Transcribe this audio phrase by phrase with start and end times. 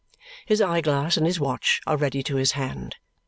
[0.47, 2.95] His eye glass and his watch are ready to his hand.